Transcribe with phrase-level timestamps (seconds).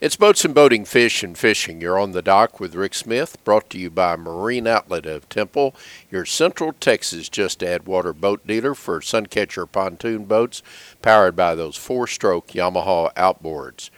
[0.00, 1.80] It's Boats and Boating, Fish and Fishing.
[1.80, 5.74] You're on the dock with Rick Smith, brought to you by Marine Outlet of Temple,
[6.08, 10.62] your Central Texas just add water boat dealer for Suncatcher pontoon boats
[11.02, 13.90] powered by those four stroke Yamaha outboards.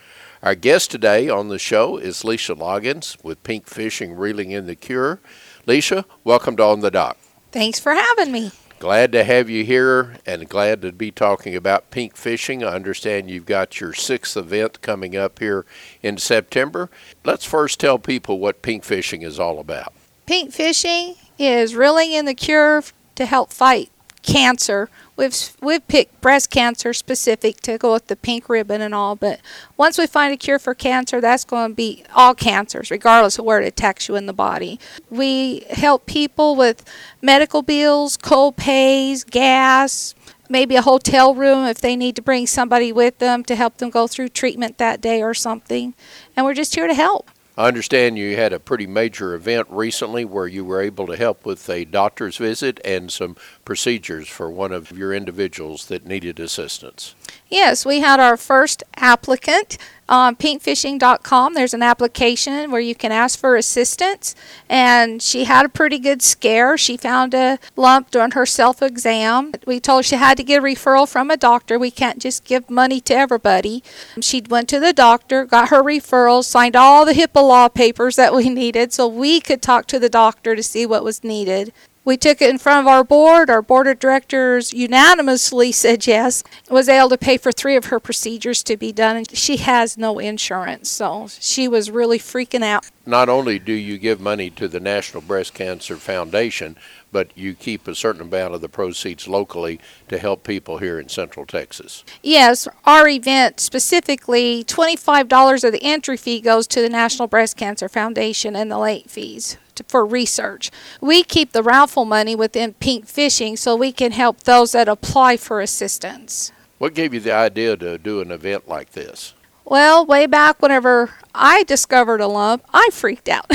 [0.42, 4.76] Our guest today on the show is Leisha Loggins with Pink Fishing Reeling in the
[4.76, 5.20] Cure.
[5.66, 7.18] Leisha, welcome to On the Dock.
[7.52, 8.52] Thanks for having me.
[8.80, 12.64] Glad to have you here and glad to be talking about pink fishing.
[12.64, 15.66] I understand you've got your sixth event coming up here
[16.02, 16.88] in September.
[17.22, 19.92] Let's first tell people what pink fishing is all about.
[20.24, 22.82] Pink fishing is reeling in the cure
[23.16, 23.90] to help fight
[24.22, 24.88] cancer
[25.20, 29.14] we've we've picked breast cancer specific to go with the pink ribbon and all.
[29.14, 29.40] But
[29.76, 33.44] once we find a cure for cancer, that's going to be all cancers, regardless of
[33.44, 34.80] where it attacks you in the body.
[35.10, 36.84] We help people with
[37.20, 40.14] medical bills, co-pays, gas,
[40.48, 43.90] maybe a hotel room if they need to bring somebody with them to help them
[43.90, 45.94] go through treatment that day or something.
[46.34, 47.30] And we're just here to help.
[47.60, 51.44] I understand you had a pretty major event recently where you were able to help
[51.44, 53.36] with a doctor's visit and some
[53.66, 57.14] procedures for one of your individuals that needed assistance.
[57.50, 59.76] Yes, we had our first applicant
[60.08, 61.54] uh, on pinkfishing.com.
[61.54, 64.36] There's an application where you can ask for assistance,
[64.68, 66.78] and she had a pretty good scare.
[66.78, 69.52] She found a lump during her self exam.
[69.66, 71.76] We told her she had to get a referral from a doctor.
[71.76, 73.82] We can't just give money to everybody.
[74.20, 78.32] She went to the doctor, got her referral, signed all the HIPAA law papers that
[78.32, 81.72] we needed so we could talk to the doctor to see what was needed.
[82.02, 83.50] We took it in front of our board.
[83.50, 86.42] Our board of directors unanimously said yes.
[86.70, 89.98] Was able to pay for three of her procedures to be done, and she has
[89.98, 92.86] no insurance, so she was really freaking out.
[93.04, 96.76] Not only do you give money to the National Breast Cancer Foundation,
[97.12, 101.08] but you keep a certain amount of the proceeds locally to help people here in
[101.08, 102.04] Central Texas.
[102.22, 107.88] Yes, our event specifically, $25 of the entry fee goes to the National Breast Cancer
[107.88, 109.58] Foundation and the late fees
[109.90, 110.70] for research.
[111.00, 115.36] We keep the raffle money within Pink Fishing so we can help those that apply
[115.36, 116.52] for assistance.
[116.78, 119.34] What gave you the idea to do an event like this?
[119.70, 123.46] Well, way back whenever I discovered a lump, I freaked out.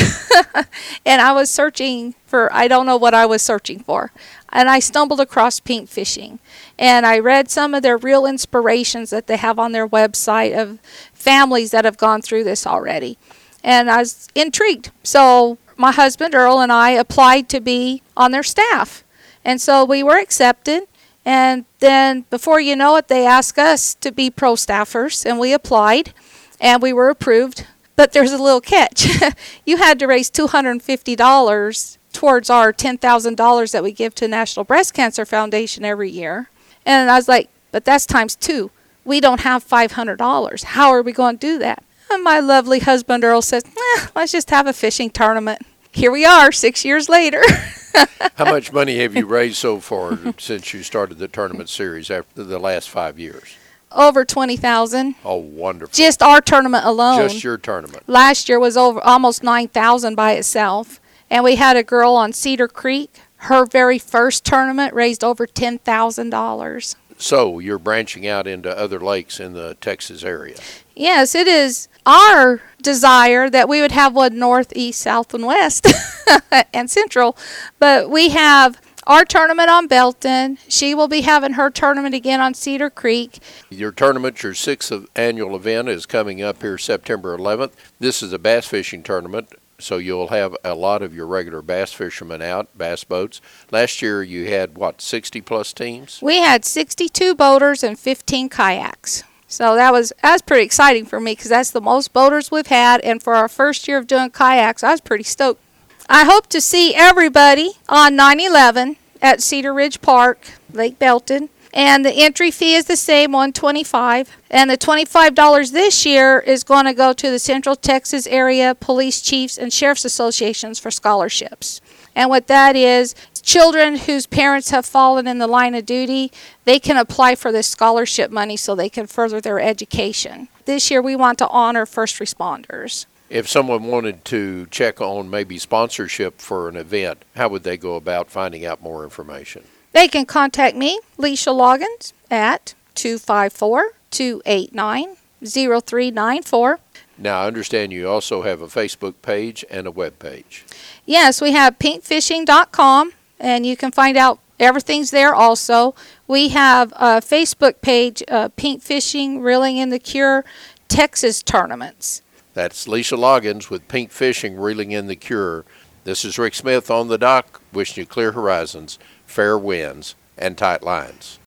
[1.06, 4.12] and I was searching for, I don't know what I was searching for.
[4.50, 6.40] And I stumbled across pink fishing.
[6.80, 10.80] And I read some of their real inspirations that they have on their website of
[11.14, 13.18] families that have gone through this already.
[13.62, 14.92] And I was intrigued.
[15.04, 19.04] So my husband Earl and I applied to be on their staff.
[19.44, 20.84] And so we were accepted.
[21.24, 25.54] And then before you know it, they asked us to be pro staffers, and we
[25.54, 26.14] applied
[26.62, 27.66] and we were approved.
[27.96, 29.08] But there's a little catch.
[29.66, 35.26] you had to raise $250 towards our $10,000 that we give to National Breast Cancer
[35.26, 36.50] Foundation every year.
[36.86, 38.72] And I was like, but that's times two.
[39.04, 40.64] We don't have $500.
[40.64, 41.84] How are we going to do that?
[42.16, 45.62] And my lovely husband Earl says, eh, let's just have a fishing tournament.
[45.92, 47.42] Here we are, six years later.
[48.36, 52.46] How much money have you raised so far since you started the tournament series after
[52.46, 53.58] the last five years?
[53.92, 55.16] Over twenty thousand.
[55.26, 55.92] Oh, wonderful!
[55.94, 57.20] Just our tournament alone.
[57.28, 58.08] Just your tournament.
[58.08, 62.32] Last year was over almost nine thousand by itself, and we had a girl on
[62.32, 63.12] Cedar Creek.
[63.38, 66.96] Her very first tournament raised over ten thousand dollars.
[67.18, 70.58] So you're branching out into other lakes in the Texas area.
[70.96, 75.88] Yes, it is our desire that we would have one north, east, south, and west
[76.74, 77.38] and central.
[77.80, 80.58] But we have our tournament on Belton.
[80.68, 83.40] She will be having her tournament again on Cedar Creek.
[83.70, 87.74] Your tournament, your sixth annual event, is coming up here September 11th.
[88.00, 89.50] This is a bass fishing tournament.
[89.78, 93.42] So you'll have a lot of your regular bass fishermen out, bass boats.
[93.72, 96.20] Last year you had what, 60 plus teams?
[96.22, 99.24] We had 62 boaters and 15 kayaks.
[99.56, 102.68] So that was that was pretty exciting for me because that's the most boaters we've
[102.68, 105.62] had, and for our first year of doing kayaks, I was pretty stoked.
[106.10, 110.40] I hope to see everybody on 9/11 at Cedar Ridge Park,
[110.74, 111.50] Lake Belton.
[111.74, 114.30] And the entry fee is the same, 125.
[114.50, 119.20] And the $25 this year is going to go to the Central Texas Area Police
[119.22, 121.82] Chiefs and Sheriff's Associations for scholarships.
[122.16, 123.14] And what that is,
[123.46, 126.32] children whose parents have fallen in the line of duty,
[126.66, 130.50] they can apply for this scholarship money so they can further their education.
[130.66, 133.06] This year we want to honor first responders.
[133.30, 137.96] If someone wanted to check on maybe sponsorship for an event, how would they go
[137.96, 139.64] about finding out more information?
[139.94, 146.80] They can contact me, Leisha Loggins, at 254 289 0394.
[147.18, 150.66] Now, I understand you also have a Facebook page and a web page.
[151.06, 155.96] Yes, we have pinkfishing.com, and you can find out everything's there also.
[156.28, 160.46] We have a Facebook page, uh, Pink Fishing Reeling in the Cure
[160.88, 162.22] Texas Tournaments.
[162.54, 165.66] That's Lisa Loggins with Pink Fishing reeling in the cure.
[166.06, 170.82] This is Rick Smith on the dock, wishing you clear horizons, fair winds, and tight
[170.82, 171.38] lines.